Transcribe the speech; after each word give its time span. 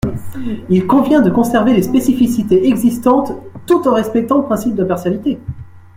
Il 0.71 0.87
convient 0.87 1.21
de 1.21 1.29
conserver 1.29 1.75
les 1.75 1.83
spécificités 1.83 2.67
existantes 2.69 3.33
tout 3.67 3.87
en 3.87 3.93
respectant 3.93 4.39
le 4.39 4.45
principe 4.45 4.73
d’impartialité. 4.73 5.37